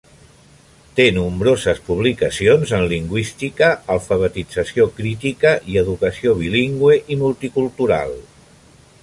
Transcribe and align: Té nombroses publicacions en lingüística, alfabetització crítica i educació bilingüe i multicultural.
Té 0.99 1.03
nombroses 1.17 1.81
publicacions 1.89 2.73
en 2.77 2.85
lingüística, 2.93 3.69
alfabetització 3.97 4.89
crítica 5.01 5.53
i 5.75 5.79
educació 5.85 6.35
bilingüe 6.43 6.99
i 7.17 7.21
multicultural. 7.27 8.19